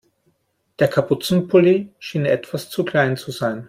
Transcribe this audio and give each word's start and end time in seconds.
Der 0.79 0.87
Kapuzenpulli 0.87 1.91
schien 1.99 2.25
etwas 2.25 2.71
zu 2.71 2.83
klein 2.83 3.17
zu 3.17 3.29
sein. 3.29 3.59